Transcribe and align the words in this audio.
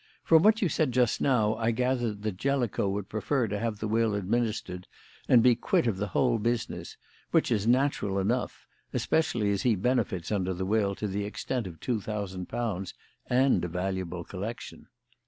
From 0.23 0.41
what 0.41 0.63
you 0.63 0.67
said 0.67 0.91
just 0.93 1.21
now 1.21 1.53
I 1.57 1.69
gathered 1.69 2.23
that 2.23 2.37
Jellicoe 2.37 2.89
would 2.89 3.07
prefer 3.07 3.47
to 3.47 3.59
have 3.59 3.77
the 3.77 3.87
will 3.87 4.15
administered 4.15 4.87
and 5.29 5.43
be 5.43 5.53
quit 5.53 5.85
of 5.85 5.97
the 5.97 6.07
whole 6.07 6.39
business; 6.39 6.97
which 7.29 7.51
is 7.51 7.67
natural 7.67 8.17
enough, 8.17 8.65
especially 8.93 9.51
as 9.51 9.61
he 9.61 9.75
benefits 9.75 10.31
under 10.31 10.55
the 10.55 10.65
will 10.65 10.95
to 10.95 11.07
the 11.07 11.23
extent 11.25 11.67
of 11.67 11.79
two 11.79 12.01
thousand 12.01 12.47
pounds 12.49 12.95
and 13.29 13.63
a 13.63 13.67
valuable 13.67 14.23
collection. 14.23 14.87